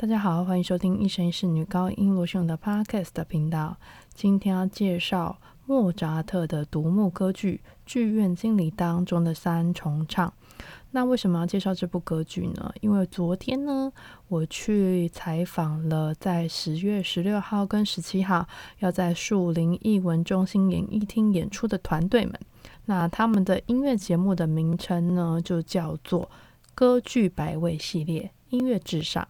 [0.00, 3.76] 大家好，欢迎收听一生一世女高音罗秀的 Podcast 频道。
[4.14, 10.32] 今天要介绍莫扎特的独幕歌剧《剧院经理》当中的三重唱。
[10.92, 12.72] 那为什么要介绍这部歌剧呢？
[12.80, 13.92] 因为昨天呢，
[14.28, 18.46] 我去采访了在十月十六号跟十七号
[18.78, 22.38] 要在树林艺文中心演艺厅演出的团队们。
[22.84, 26.30] 那他们的音乐节目的名称呢，就叫做
[26.76, 29.26] “歌剧百味系列音乐至上”。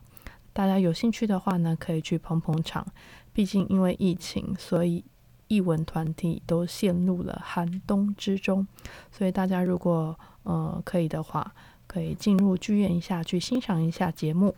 [0.58, 2.84] 大家有兴趣的话呢，可以去捧捧场。
[3.32, 5.04] 毕竟因为疫情，所以
[5.46, 8.66] 艺文团体都陷入了寒冬之中。
[9.12, 11.54] 所以大家如果呃可以的话，
[11.86, 14.52] 可以进入剧院一下，去欣赏一下节目。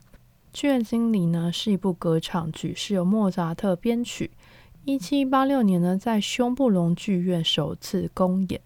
[0.54, 4.30] 剧院经理呢是一部歌唱剧，是由莫扎特编曲。
[4.86, 8.58] 一七八六年呢，在胸布隆剧院首次公演。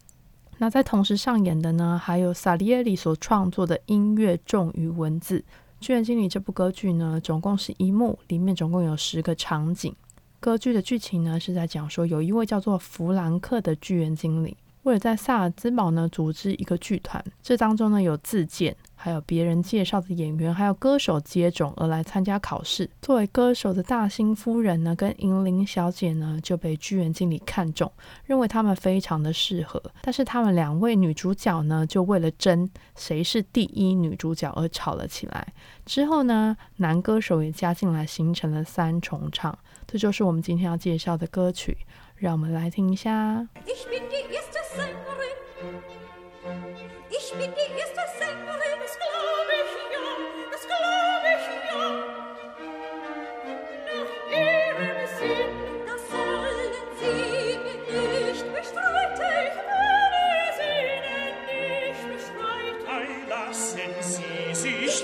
[0.58, 5.40] 那在同时上演的呢，还有萨利耶里所创作的音乐重于文字。
[5.84, 9.94] 《剧院经理》这部歌剧呢，总共是一幕，里面总共有十个场景。
[10.40, 14.56] 歌剧的剧情呢，是在讲说，有一位叫做弗兰克的剧院经理。
[14.84, 22.88] 为了在萨尔兹堡呢组织一个剧团，这当中呢有自荐，还有别人介绍的演员，还有歌手接踵而来参加考试。
[23.02, 27.90] 作为歌手的大兴夫人呢，跟银铃小姐呢就被剧院经理看中，
[28.24, 29.82] 认为他们非常的适合。
[30.02, 35.52] 但是他们两位女主角呢，就为了争谁是第一女主角而吵了起来。
[35.84, 39.58] 之后呢，男歌手也加进来，形成了三重唱。
[39.86, 41.76] 这就是我们今天要介绍的歌曲。
[42.16, 43.46] 让我们来听一下。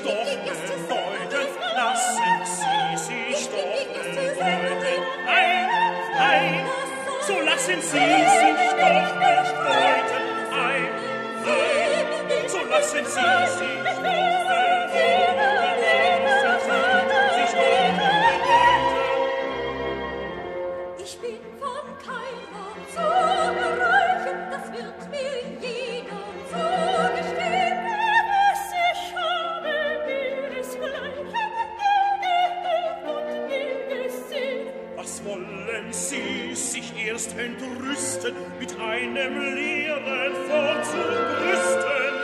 [0.03, 5.03] sich doch bedeuten, lassen Sie sich doch bedeuten.
[5.27, 5.69] Nein,
[6.15, 6.67] nein,
[7.27, 10.25] so lassen Sie sich doch bedeuten.
[10.51, 10.89] Nein,
[11.45, 13.21] nein, so lassen Sie
[13.59, 14.30] sich doch bedeuten.
[35.25, 42.15] Wollen Sie sich erst entrüsten, mit einem leeren vorzubrüsten?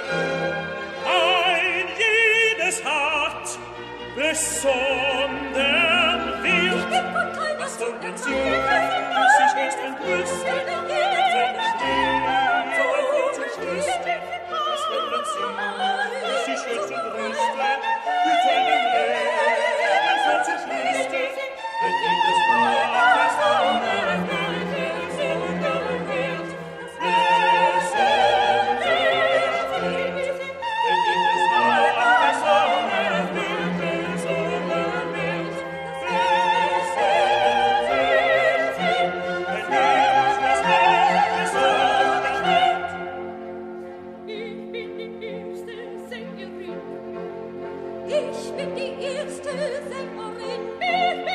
[1.04, 3.58] Ein jedes hat
[4.16, 5.52] besonderen
[6.42, 6.92] Wert.
[7.58, 10.45] Was wollen Sie sich erst entrüsten,
[48.32, 51.25] Ich bin die erste Sängerin,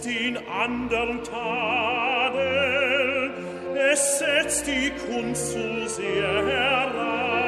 [0.00, 2.40] Muss den andern tadeln,
[3.92, 7.39] es setzt die Kunst zu sehr herab.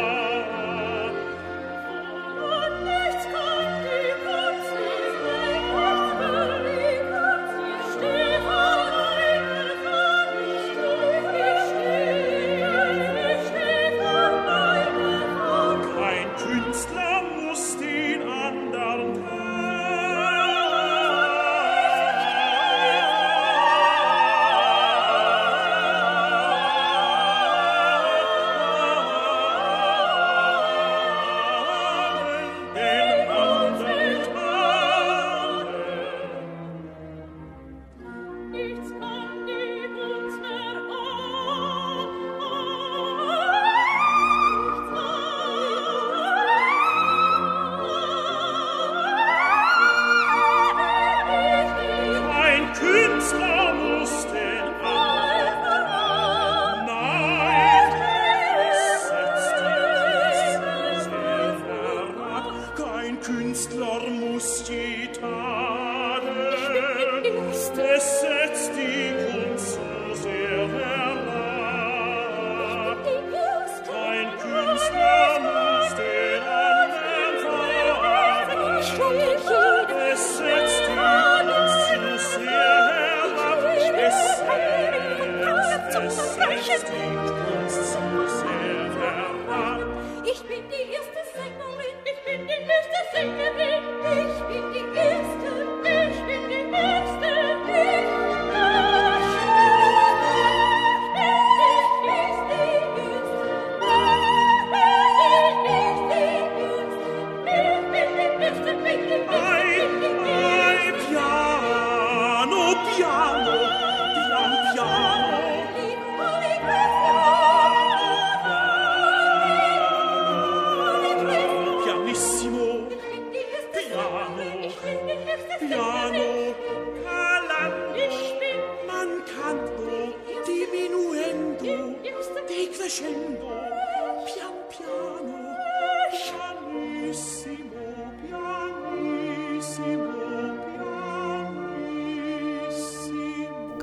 [90.24, 93.71] Ich bin die erste Sängerin, ich bin die beste Sängerin,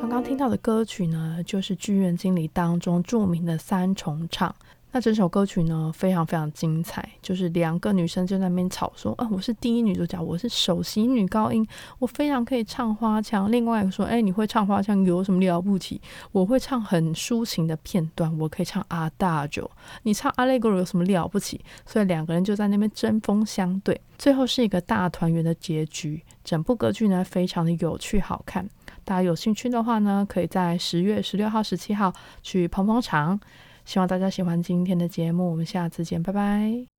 [0.09, 4.53] 刚刚听到的歌曲呢，就是剧院经理当中著名的三重唱。
[4.91, 11.63] 那整首歌曲呢，非常非常精彩，就是两个女生就在那边吵说：“啊，我是第一女主角，我是首席女高音，
[11.99, 16.01] 我非常可以唱花腔。”另外一个说：“哎，你会唱花腔有什么了不起？
[16.31, 19.69] 我会唱很抒情的片段，我可以唱阿大九，
[20.01, 26.23] 你唱阿雷格有什么了不起？”所以两个人就在那边针锋相对，最后是一个大团圆的结局。
[26.43, 28.67] 整部歌剧呢，非常的有趣好看。
[29.09, 32.13] 大家有兴趣的话呢，可以在十月十六号、十七号
[32.43, 33.39] 去捧捧场。
[33.83, 36.98] 希望大家喜欢今天的节目，我们下次见，拜拜。